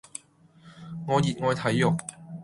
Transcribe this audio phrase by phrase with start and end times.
[1.07, 1.95] 我熱愛睇肉